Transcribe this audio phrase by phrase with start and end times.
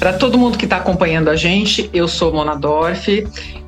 [0.00, 3.06] Para todo mundo que está acompanhando a gente, eu sou Mona Dorf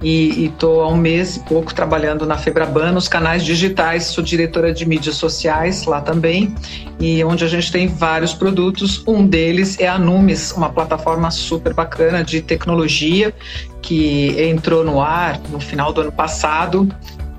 [0.02, 4.72] e estou há um mês e pouco trabalhando na Febraban, nos canais digitais, sou diretora
[4.72, 6.54] de mídias sociais lá também,
[6.98, 9.04] e onde a gente tem vários produtos.
[9.06, 13.34] Um deles é a Numis, uma plataforma super bacana de tecnologia
[13.82, 16.88] que entrou no ar no final do ano passado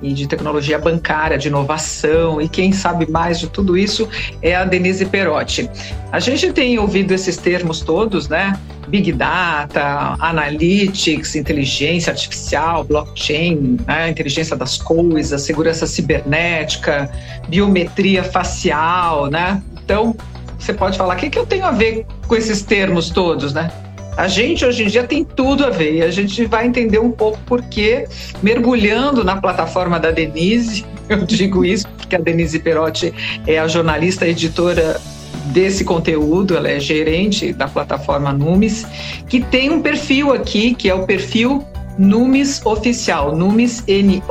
[0.04, 4.07] e de tecnologia bancária, de inovação, e quem sabe mais de tudo isso
[4.41, 5.70] é a Denise Perotti.
[6.11, 8.59] A gente tem ouvido esses termos todos, né?
[8.88, 14.09] Big Data, Analytics, inteligência artificial, blockchain, né?
[14.09, 17.09] inteligência das coisas, segurança cibernética,
[17.47, 19.63] biometria facial, né?
[19.83, 20.16] Então,
[20.59, 23.72] você pode falar, o que, que eu tenho a ver com esses termos todos, né?
[24.16, 27.12] A gente hoje em dia tem tudo a ver e a gente vai entender um
[27.12, 28.08] pouco porque,
[28.44, 33.13] mergulhando na plataforma da Denise, eu digo isso porque a Denise Perotti
[33.48, 35.02] é a jornalista editora
[35.45, 38.86] desse conteúdo, ela é gerente da plataforma Numis,
[39.28, 41.66] que tem um perfil aqui, que é o perfil
[41.97, 44.30] Numis Oficial, Numis N-O-O-M-I-S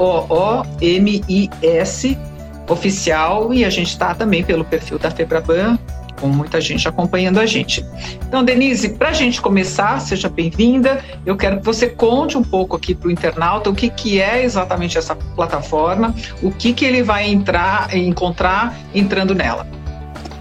[2.68, 5.78] Oficial, e a gente está também pelo perfil da Febraban,
[6.22, 7.84] com muita gente acompanhando a gente.
[8.28, 11.04] Então, Denise, para a gente começar, seja bem-vinda.
[11.26, 14.44] Eu quero que você conte um pouco aqui para o internauta o que, que é
[14.44, 19.66] exatamente essa plataforma, o que, que ele vai entrar, encontrar entrando nela.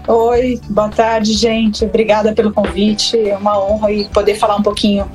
[0.06, 1.84] Oi, boa tarde, gente.
[1.84, 3.18] Obrigada pelo convite.
[3.28, 5.10] É uma honra poder falar um pouquinho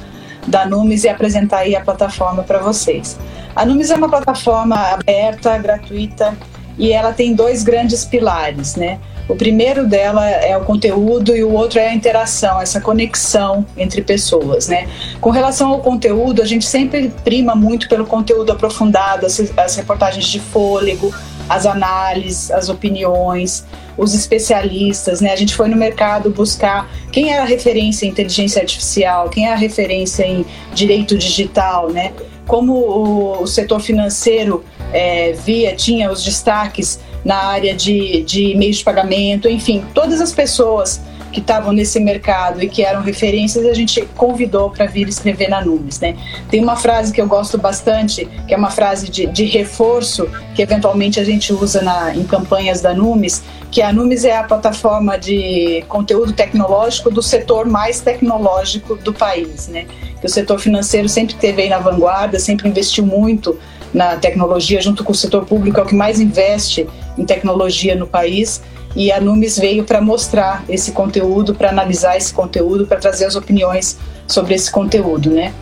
[0.45, 3.17] da Numis e apresentar aí a plataforma para vocês.
[3.55, 6.37] A Numis é uma plataforma aberta, gratuita
[6.77, 8.99] e ela tem dois grandes pilares, né?
[9.27, 14.01] O primeiro dela é o conteúdo e o outro é a interação, essa conexão entre
[14.01, 14.87] pessoas, né?
[15.19, 20.27] Com relação ao conteúdo, a gente sempre prima muito pelo conteúdo aprofundado, as, as reportagens
[20.27, 21.13] de fôlego,
[21.49, 23.65] as análises, as opiniões,
[23.97, 25.33] os especialistas, né?
[25.33, 29.53] A gente foi no mercado buscar quem era a referência em inteligência artificial, quem é
[29.53, 32.13] a referência em direito digital, né?
[32.45, 38.83] Como o setor financeiro é, via, tinha os destaques na área de, de meios de
[38.83, 44.01] pagamento, enfim, todas as pessoas que estavam nesse mercado e que eram referências, a gente
[44.15, 45.99] convidou para vir escrever na Numes.
[45.99, 46.15] Né?
[46.49, 50.61] Tem uma frase que eu gosto bastante, que é uma frase de, de reforço, que
[50.61, 55.17] eventualmente a gente usa na, em campanhas da Numes, que a Numes é a plataforma
[55.17, 59.67] de conteúdo tecnológico do setor mais tecnológico do país.
[59.67, 59.85] Né?
[60.19, 63.59] Que o setor financeiro sempre esteve aí na vanguarda, sempre investiu muito
[63.93, 66.87] na tecnologia, junto com o setor público, é o que mais investe
[67.17, 68.61] em tecnologia no país.
[68.95, 73.35] E a Numes veio para mostrar esse conteúdo, para analisar esse conteúdo, para trazer as
[73.35, 73.97] opiniões
[74.27, 75.53] sobre esse conteúdo, né?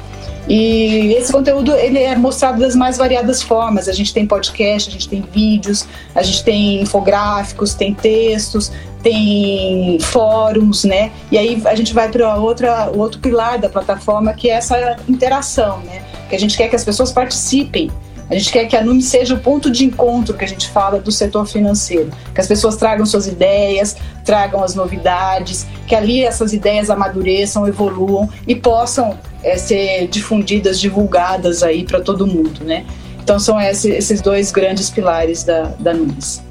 [0.47, 3.87] E esse conteúdo ele é mostrado das mais variadas formas.
[3.87, 8.71] A gente tem podcast, a gente tem vídeos, a gente tem infográficos, tem textos,
[9.01, 11.11] tem fóruns, né?
[11.31, 14.97] E aí a gente vai para outra o outro pilar da plataforma que é essa
[15.09, 16.03] interação, né?
[16.29, 17.89] Que a gente quer que as pessoas participem
[18.29, 20.99] a gente quer que a NUME seja o ponto de encontro que a gente fala
[20.99, 26.51] do setor financeiro, que as pessoas tragam suas ideias, tragam as novidades, que ali essas
[26.51, 32.85] ideias amadureçam, evoluam e possam é, ser difundidas, divulgadas aí para todo mundo, né?
[33.23, 36.43] Então são esses dois grandes pilares da, da NUMES.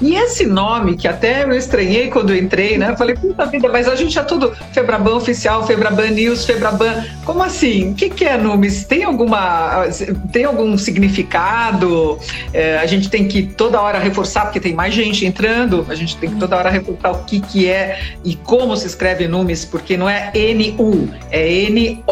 [0.00, 2.90] E esse nome, que até eu estranhei quando eu entrei, né?
[2.90, 7.04] Eu falei, puta vida, mas a gente é tudo Febraban Oficial, Febraban News, Febraban.
[7.24, 7.90] Como assim?
[7.90, 8.84] O que, que é Numes?
[8.84, 9.86] Tem alguma.
[10.32, 12.18] Tem algum significado?
[12.52, 16.16] É, a gente tem que toda hora reforçar, porque tem mais gente entrando, a gente
[16.16, 19.96] tem que toda hora reforçar o que, que é e como se escreve Numes, porque
[19.96, 22.04] não é N-U, é N-O-O-M-I-S,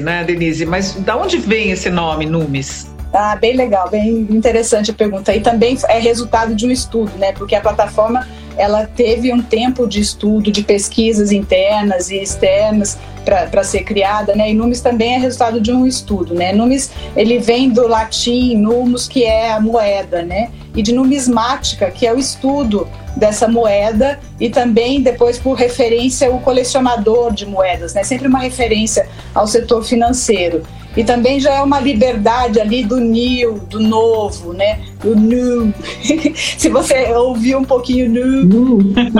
[0.00, 0.64] né, Denise?
[0.64, 2.95] Mas da onde vem esse nome, Numes?
[3.18, 5.34] Ah, bem legal, bem interessante a pergunta.
[5.34, 7.32] E também é resultado de um estudo, né?
[7.32, 8.28] Porque a plataforma
[8.58, 14.50] ela teve um tempo de estudo, de pesquisas internas e externas para ser criada, né?
[14.50, 16.52] E Numis também é resultado de um estudo, né?
[16.52, 20.50] Numis ele vem do latim numus, que é a moeda, né?
[20.74, 22.86] E de numismática, que é o estudo
[23.16, 28.04] dessa moeda e também depois por referência o colecionador de moedas, né?
[28.04, 30.62] Sempre uma referência ao setor financeiro.
[30.96, 34.80] E também já é uma liberdade ali do new, do novo, né?
[35.00, 35.72] Do new.
[36.56, 38.48] Se você ouvir um pouquinho new,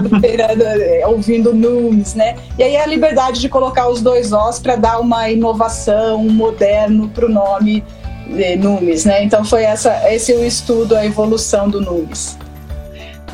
[1.06, 2.36] ouvindo news, né?
[2.58, 6.30] E aí é a liberdade de colocar os dois Os para dar uma inovação, um
[6.30, 7.84] moderno para o nome
[8.58, 9.22] Numes, né?
[9.22, 12.36] Então foi essa, esse o estudo, a evolução do Numes.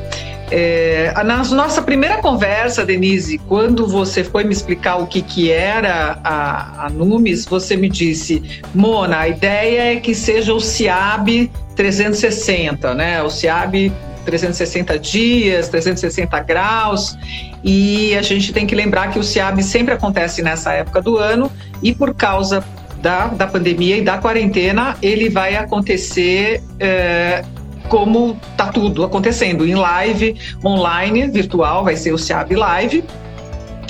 [0.50, 6.18] É, na nossa primeira conversa, Denise, quando você foi me explicar o que, que era
[6.24, 8.42] a, a Numes, você me disse,
[8.74, 13.22] Mona, a ideia é que seja o CIAB 360, né?
[13.22, 13.94] O CIAB
[14.26, 17.18] 360 dias, 360 graus,
[17.64, 21.52] e a gente tem que lembrar que o CIAB sempre acontece nessa época do ano
[21.82, 22.64] e por causa
[23.02, 27.44] da, da pandemia e da quarentena, ele vai acontecer é,
[27.90, 33.04] como está tudo acontecendo, em live, online, virtual, vai ser o CIAB Live,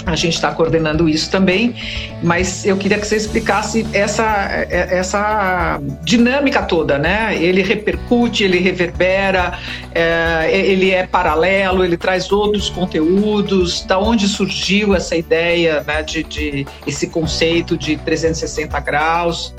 [0.06, 1.75] a gente está coordenando isso também,
[2.24, 4.25] mas eu queria que você explicasse essa,
[4.69, 7.36] essa dinâmica toda, né?
[7.36, 9.57] Ele repercute, ele reverbera,
[9.94, 13.83] é, ele é paralelo, ele traz outros conteúdos.
[13.86, 19.54] Da onde surgiu essa ideia, né, de, de esse conceito de 360 graus?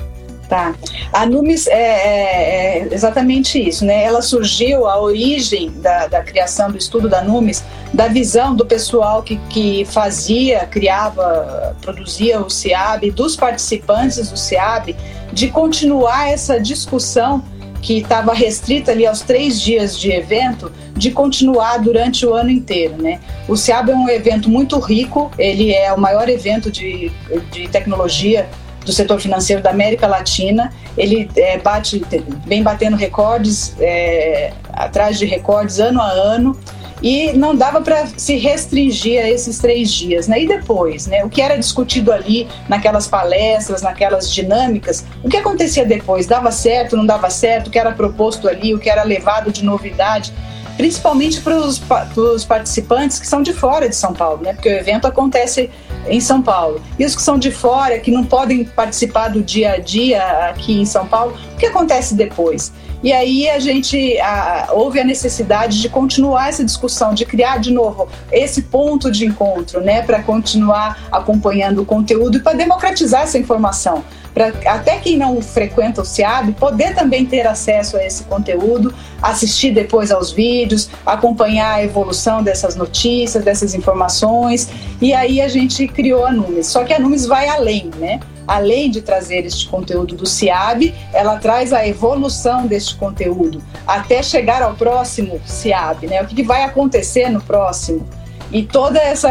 [0.47, 0.75] Tá.
[1.11, 4.03] A Numis é, é, é, exatamente isso, né?
[4.03, 7.63] Ela surgiu, a origem da, da criação do estudo da Numis,
[7.93, 14.95] da visão do pessoal que, que fazia, criava, produzia o CIAB, dos participantes do CIAB,
[15.31, 17.43] de continuar essa discussão
[17.81, 23.01] que estava restrita ali aos três dias de evento, de continuar durante o ano inteiro,
[23.01, 23.19] né?
[23.47, 27.11] O CIAB é um evento muito rico, ele é o maior evento de,
[27.51, 28.47] de tecnologia
[28.85, 30.71] do setor financeiro da América Latina.
[30.97, 32.03] Ele é, bate,
[32.45, 36.57] vem batendo recordes, é, atrás de recordes, ano a ano.
[37.01, 40.27] E não dava para se restringir a esses três dias.
[40.27, 40.43] Né?
[40.43, 41.23] E depois, né?
[41.25, 46.25] o que era discutido ali naquelas palestras, naquelas dinâmicas, o que acontecia depois?
[46.25, 47.67] Dava certo, não dava certo?
[47.67, 50.33] O que era proposto ali, o que era levado de novidade?
[50.77, 54.53] principalmente para os participantes que são de fora de São Paulo, né?
[54.53, 55.69] Porque o evento acontece
[56.07, 56.81] em São Paulo.
[56.97, 60.79] E os que são de fora, que não podem participar do dia a dia aqui
[60.79, 62.71] em São Paulo, o que acontece depois?
[63.03, 67.71] E aí a gente a, houve a necessidade de continuar essa discussão, de criar de
[67.71, 73.37] novo esse ponto de encontro, né, para continuar acompanhando o conteúdo e para democratizar essa
[73.37, 74.03] informação
[74.33, 79.71] para até quem não frequenta o SEAB poder também ter acesso a esse conteúdo, assistir
[79.71, 84.69] depois aos vídeos, acompanhar a evolução dessas notícias, dessas informações.
[85.01, 86.67] E aí a gente criou a Numes.
[86.67, 88.19] Só que a Numes vai além, né?
[88.47, 94.61] além de trazer este conteúdo do CIAB, ela traz a evolução deste conteúdo até chegar
[94.61, 96.21] ao próximo CIAB, né?
[96.21, 98.05] O que vai acontecer no próximo?
[98.53, 99.29] E toda essa.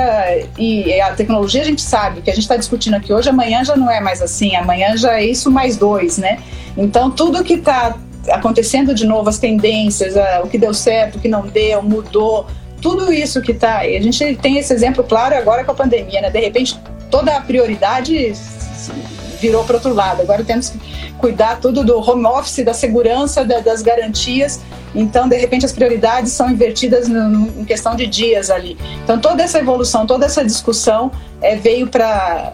[0.59, 3.65] E a tecnologia a gente sabe, o que a gente está discutindo aqui hoje, amanhã
[3.65, 6.41] já não é mais assim, amanhã já é isso mais dois, né?
[6.77, 7.97] Então tudo que está
[8.29, 12.47] acontecendo de novo, as tendências, o que deu certo, o que não deu, mudou,
[12.81, 13.79] tudo isso que está.
[13.79, 16.29] A gente tem esse exemplo claro agora com a pandemia, né?
[16.29, 16.77] De repente
[17.09, 18.33] toda a prioridade
[19.43, 20.23] virou para outro lado.
[20.23, 20.79] Agora temos que
[21.19, 24.61] cuidar tudo do home office, da segurança, da, das garantias.
[24.95, 28.79] Então, de repente, as prioridades são invertidas no, em questão de dias ali.
[29.03, 31.11] Então, toda essa evolução, toda essa discussão
[31.41, 32.53] é, veio para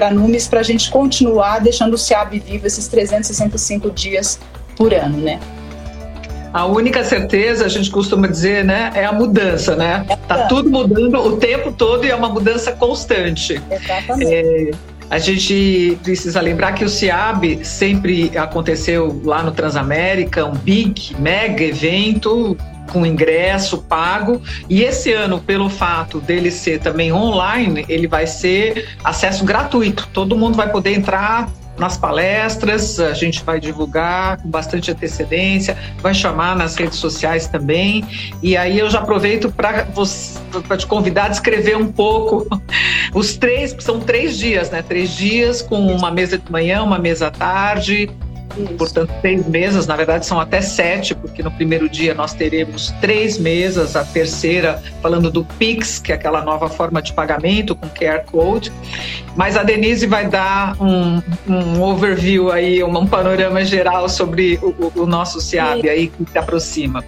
[0.00, 4.38] a Numes para a gente continuar deixando o SEAB vivo esses 365 dias
[4.76, 5.40] por ano, né?
[6.54, 10.06] A única certeza, a gente costuma dizer, né, é a mudança, né?
[10.08, 13.60] É tá tudo mudando o tempo todo e é uma mudança constante.
[13.68, 14.32] Exatamente.
[14.32, 14.70] É,
[15.10, 21.62] a gente precisa lembrar que o CIAB sempre aconteceu lá no Transamérica, um big, mega
[21.62, 22.56] evento
[22.92, 24.40] com ingresso pago.
[24.68, 30.08] E esse ano, pelo fato dele ser também online, ele vai ser acesso gratuito.
[30.12, 36.14] Todo mundo vai poder entrar nas palestras, a gente vai divulgar com bastante antecedência, vai
[36.14, 38.04] chamar nas redes sociais também.
[38.42, 39.84] E aí eu já aproveito para
[40.76, 42.46] te convidar a escrever um pouco
[43.14, 44.82] os três, são três dias, né?
[44.82, 48.10] Três dias com uma mesa de manhã, uma mesa à tarde,
[48.56, 48.74] isso.
[48.74, 53.38] Portanto, seis mesas, na verdade são até sete, porque no primeiro dia nós teremos três
[53.38, 58.24] mesas, a terceira falando do Pix, que é aquela nova forma de pagamento com QR
[58.30, 58.72] Code.
[59.36, 65.06] Mas a Denise vai dar um, um overview aí, um, panorama geral sobre o, o
[65.06, 67.04] nosso CIAB aí que se aproxima.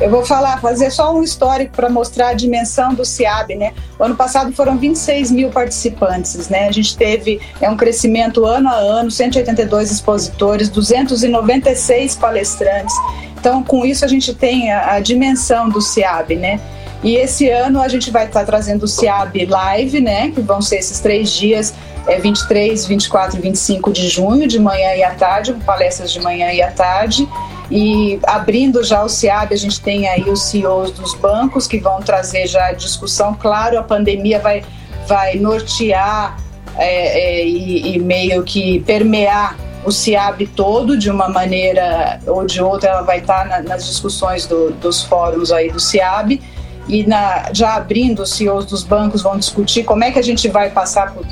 [0.00, 3.74] Eu vou falar, fazer só um histórico para mostrar a dimensão do CIAB, né?
[3.98, 6.68] O ano passado foram 26 mil participantes, né?
[6.68, 12.94] A gente teve é um crescimento ano a ano, 182 expositores, 296 palestrantes.
[13.38, 16.58] Então, com isso a gente tem a, a dimensão do CIAB, né?
[17.04, 20.30] E esse ano a gente vai estar tá trazendo o CIAB Live, né?
[20.30, 21.74] Que vão ser esses três dias,
[22.06, 26.50] é 23, 24 e 25 de junho, de manhã e à tarde, palestras de manhã
[26.52, 27.28] e à tarde.
[27.70, 32.00] E abrindo já o CIAB, a gente tem aí os CEOs dos bancos que vão
[32.00, 33.34] trazer já a discussão.
[33.34, 34.64] Claro, a pandemia vai,
[35.06, 36.36] vai nortear
[36.76, 42.60] é, é, e, e meio que permear o CIAB todo, de uma maneira ou de
[42.60, 46.40] outra, ela vai estar na, nas discussões do, dos fóruns aí do CIAB.
[46.88, 50.48] E na, já abrindo, os CEOs dos bancos vão discutir como é que a gente
[50.48, 51.24] vai passar por,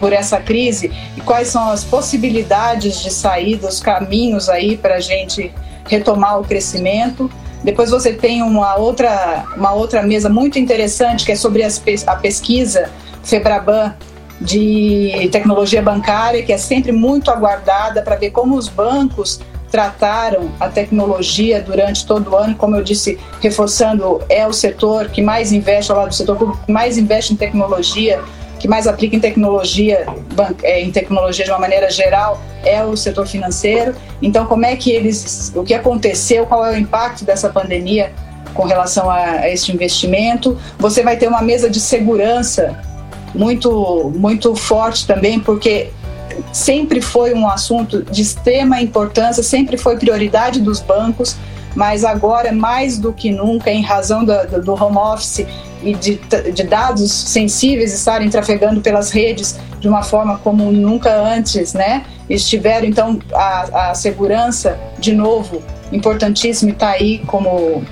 [0.00, 5.00] por essa crise e quais são as possibilidades de saída, os caminhos aí para a
[5.00, 5.52] gente
[5.86, 7.30] retomar o crescimento.
[7.62, 12.16] Depois você tem uma outra, uma outra mesa muito interessante que é sobre as, a
[12.16, 12.90] pesquisa
[13.22, 13.94] Febraban
[14.40, 20.68] de tecnologia bancária, que é sempre muito aguardada para ver como os bancos trataram a
[20.68, 22.54] tecnologia durante todo o ano.
[22.56, 26.62] Como eu disse, reforçando, é o setor que mais investe, ao lado do setor público,
[26.66, 28.20] que mais investe em tecnologia,
[28.62, 30.06] que mais aplica em tecnologia,
[30.62, 33.92] é, em tecnologia de uma maneira geral, é o setor financeiro.
[34.22, 38.12] Então, como é que eles, o que aconteceu, qual é o impacto dessa pandemia
[38.54, 40.56] com relação a, a este investimento?
[40.78, 42.78] Você vai ter uma mesa de segurança
[43.34, 45.90] muito, muito forte também, porque
[46.52, 51.34] sempre foi um assunto de extrema importância, sempre foi prioridade dos bancos,
[51.74, 55.46] mas agora mais do que nunca, em razão do, do home office
[55.82, 56.20] e de,
[56.52, 62.04] de, dados sensíveis estarem trafegando pelas redes de uma forma como nunca antes, né?
[62.30, 67.82] Estiveram, então, a, a segurança, de novo, importantíssimo e está aí como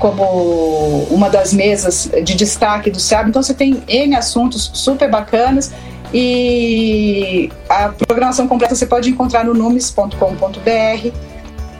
[0.00, 3.28] como uma das mesas de destaque do SEAB.
[3.28, 5.70] Então você tem N assuntos super bacanas
[6.12, 11.10] e a programação completa você pode encontrar no numes.com.br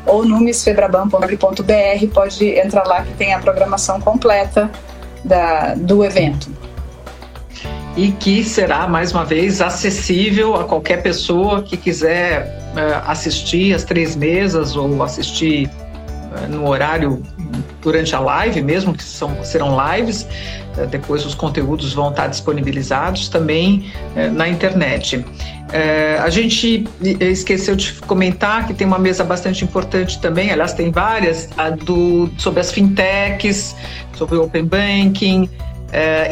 [0.07, 2.07] ou numesfebraban.org.br.
[2.13, 4.71] Pode entrar lá que tem a programação completa
[5.25, 6.51] da, do evento.
[7.97, 13.85] E que será, mais uma vez, acessível a qualquer pessoa que quiser uh, assistir as
[13.85, 17.23] três mesas ou assistir uh, no horário
[17.83, 20.27] durante a live mesmo, que são, serão lives,
[20.77, 25.25] eh, depois os conteúdos vão estar disponibilizados também eh, na internet.
[25.73, 26.85] Eh, a gente
[27.21, 31.49] esqueceu de comentar que tem uma mesa bastante importante também, aliás, tem várias,
[31.85, 33.77] do, sobre as fintechs,
[34.15, 35.49] sobre o Open Banking,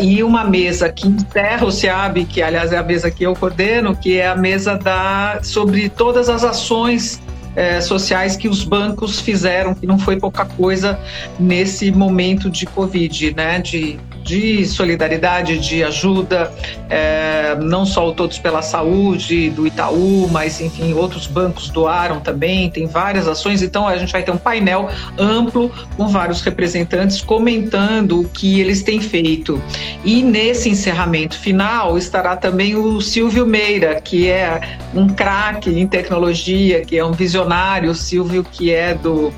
[0.00, 3.96] e uma mesa que encerra o SEAB, que aliás é a mesa que eu coordeno,
[3.96, 7.20] que é a mesa da, sobre todas as ações
[7.58, 10.96] é, sociais que os bancos fizeram, que não foi pouca coisa
[11.40, 13.58] nesse momento de Covid, né?
[13.58, 16.52] De de solidariedade, de ajuda,
[16.90, 22.68] é, não só o Todos pela Saúde, do Itaú, mas enfim, outros bancos doaram também,
[22.68, 28.20] tem várias ações, então a gente vai ter um painel amplo com vários representantes comentando
[28.20, 29.62] o que eles têm feito.
[30.04, 34.60] E nesse encerramento final estará também o Silvio Meira, que é
[34.94, 39.32] um craque em tecnologia, que é um visionário, o Silvio que é do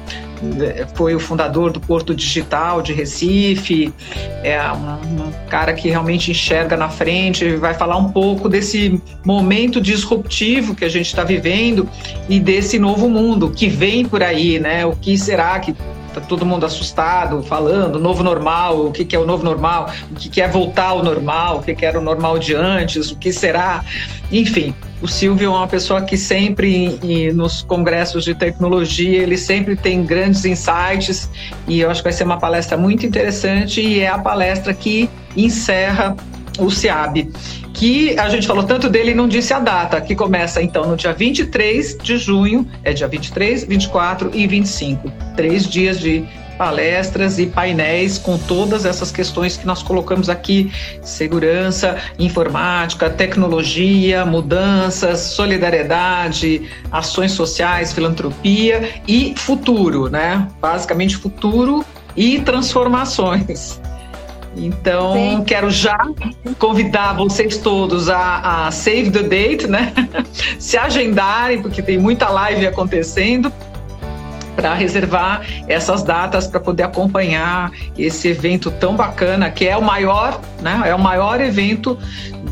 [0.95, 3.93] foi o fundador do Porto Digital de Recife,
[4.43, 9.81] é um, um cara que realmente enxerga na frente, vai falar um pouco desse momento
[9.81, 11.89] disruptivo que a gente está vivendo
[12.29, 14.87] e desse novo mundo que vem por aí, né?
[14.87, 15.75] O que será que
[16.13, 20.15] tá todo mundo assustado, falando novo normal, o que, que é o novo normal, o
[20.15, 23.17] que, que é voltar ao normal, o que, que era o normal de antes, o
[23.17, 23.85] que será,
[24.31, 24.75] enfim.
[25.03, 30.05] O Silvio é uma pessoa que sempre, e nos congressos de tecnologia, ele sempre tem
[30.05, 31.31] grandes insights
[31.67, 35.09] e eu acho que vai ser uma palestra muito interessante e é a palestra que
[35.35, 36.15] encerra
[36.59, 37.31] o SEAB,
[37.81, 40.99] que a gente falou tanto dele e não disse a data, que começa então no
[40.99, 45.11] dia 23 de junho, é dia 23, 24 e 25.
[45.35, 46.23] Três dias de
[46.59, 50.71] palestras e painéis com todas essas questões que nós colocamos aqui:
[51.01, 60.47] segurança, informática, tecnologia, mudanças, solidariedade, ações sociais, filantropia e futuro, né?
[60.61, 61.83] Basicamente futuro
[62.15, 63.81] e transformações.
[64.57, 65.45] Então, Sim.
[65.45, 65.99] quero já
[66.59, 69.93] convidar vocês todos a, a, save the date, né?
[70.59, 73.53] Se agendarem, porque tem muita live acontecendo,
[74.61, 80.41] para reservar essas datas para poder acompanhar esse evento tão bacana, que é o maior,
[80.61, 80.83] né?
[80.85, 81.99] É o maior evento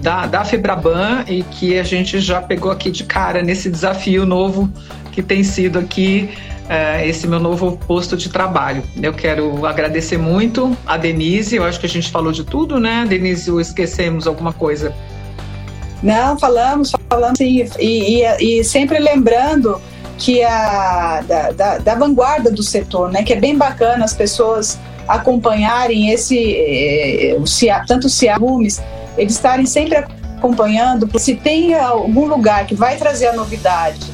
[0.00, 4.70] da, da Febraban e que a gente já pegou aqui de cara nesse desafio novo
[5.12, 6.30] que tem sido aqui
[6.68, 8.82] é, esse meu novo posto de trabalho.
[9.02, 13.06] Eu quero agradecer muito a Denise, eu acho que a gente falou de tudo, né?
[13.08, 14.94] Denise, esquecemos alguma coisa?
[16.02, 19.80] Não, falamos, falamos e, e, e sempre lembrando
[20.16, 23.22] que a da, da, da, vanguarda do setor, né?
[23.22, 27.44] Que é bem bacana as pessoas acompanharem esse, eh, o
[27.86, 28.82] tanto o CIARUMES,
[29.16, 30.04] eles estarem sempre
[30.36, 34.06] acompanhando, se tem algum lugar que vai trazer a novidade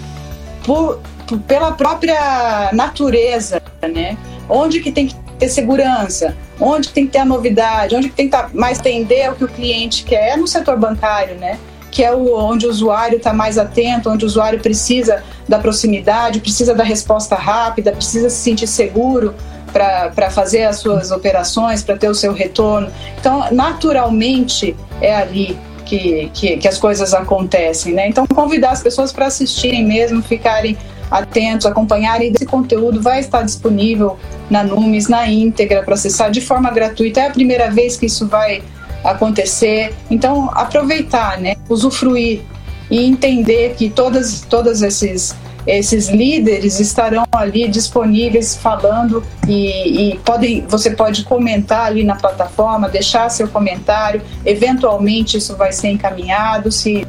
[0.65, 1.01] por,
[1.47, 4.17] pela própria natureza, né?
[4.49, 8.15] Onde que tem que ter segurança, onde que tem que ter a novidade, onde que
[8.15, 11.59] tem que tá mais atender o que o cliente quer, é no setor bancário, né?
[11.95, 16.41] que é o, onde o usuário está mais atento, onde o usuário precisa da proximidade,
[16.41, 19.33] precisa da resposta rápida, precisa se sentir seguro
[19.73, 22.91] para fazer as suas operações, para ter o seu retorno.
[23.21, 27.93] Então, naturalmente, é ali que, que, que as coisas acontecem.
[27.93, 28.09] Né?
[28.09, 30.77] Então, convidar as pessoas para assistirem mesmo, ficarem
[31.11, 32.33] atentos, acompanharem.
[32.35, 34.19] Esse conteúdo vai estar disponível
[34.51, 37.21] na Numes, na íntegra, para acessar de forma gratuita.
[37.21, 38.63] É a primeira vez que isso vai
[39.05, 39.95] acontecer.
[40.11, 41.57] Então, aproveitar, né?
[41.69, 42.43] usufruir
[42.91, 45.35] e entender que todas, todos esses,
[45.67, 53.29] esses líderes estarão ali disponíveis falando e, e, você pode comentar ali na plataforma, deixar
[53.31, 57.07] seu comentário, eventualmente isso vai ser encaminhado, se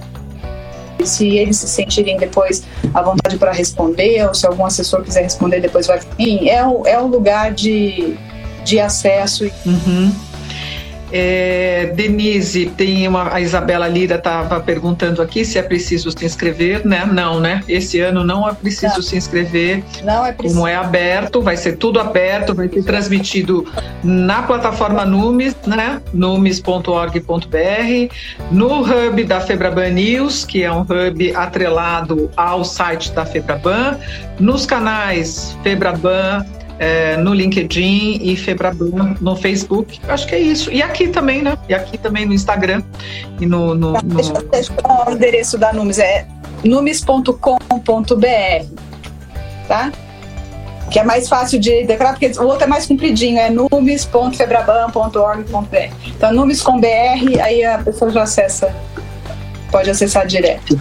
[1.06, 5.62] se eles se sentirem depois à vontade para responder, ou se algum assessor quiser responder
[5.62, 6.00] depois vai.
[6.18, 8.16] Enfim, é, é um lugar de,
[8.64, 9.50] de acesso.
[9.66, 10.12] Uhum.
[11.18, 16.86] É, Denise, tem uma, a Isabela Lira estava perguntando aqui se é preciso se inscrever,
[16.86, 17.06] né?
[17.10, 17.64] Não, né?
[17.70, 19.02] Esse ano não é preciso não.
[19.02, 19.82] se inscrever.
[20.04, 20.60] Não é preciso.
[20.60, 23.66] Como é aberto, vai ser tudo aberto, vai ser transmitido
[24.04, 26.02] na plataforma Numes, né?
[26.14, 27.26] numes.org.br,
[28.52, 33.98] no hub da Febraban News, que é um hub atrelado ao site da Febraban,
[34.38, 36.46] nos canais Febraban
[36.80, 40.00] é, no LinkedIn e Febraban no Facebook.
[40.08, 40.72] Acho que é isso.
[40.72, 41.58] E aqui também, né?
[41.68, 42.84] E aqui também no Instagram
[43.40, 43.74] e no.
[43.74, 44.02] no, no...
[44.04, 44.74] Deixa, deixa
[45.08, 46.28] o endereço da Numes, é
[46.64, 47.36] numes.com.br.
[49.68, 49.92] Tá?
[50.92, 55.94] Que é mais fácil de decorar, porque o outro é mais compridinho, é numes.febraban.org.br.
[56.06, 58.76] Então, numes com BR, aí a pessoa já acessa,
[59.72, 60.80] pode acessar direto.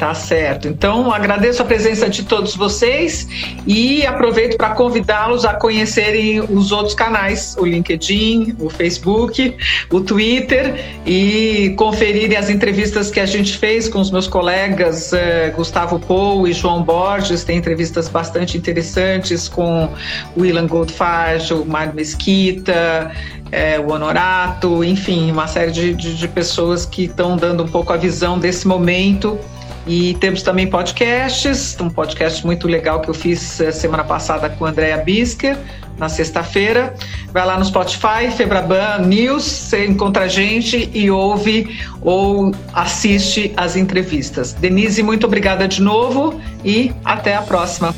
[0.00, 0.66] Tá certo.
[0.66, 3.28] Então, agradeço a presença de todos vocês
[3.66, 9.54] e aproveito para convidá-los a conhecerem os outros canais, o LinkedIn, o Facebook,
[9.90, 15.52] o Twitter e conferirem as entrevistas que a gente fez com os meus colegas eh,
[15.54, 17.44] Gustavo Pou e João Borges.
[17.44, 19.90] Tem entrevistas bastante interessantes com
[20.34, 23.10] o Ilan Goldfarge, o Mário Mesquita,
[23.52, 27.92] é, o Honorato, enfim, uma série de, de, de pessoas que estão dando um pouco
[27.92, 29.38] a visão desse momento
[29.86, 34.66] e temos também podcasts, um podcast muito legal que eu fiz eh, semana passada com
[34.66, 35.56] a Andrea Bisker,
[35.98, 36.94] na sexta-feira.
[37.32, 43.76] Vai lá no Spotify, Febraban News, você encontra a gente e ouve ou assiste as
[43.76, 44.52] entrevistas.
[44.52, 47.94] Denise, muito obrigada de novo e até a próxima.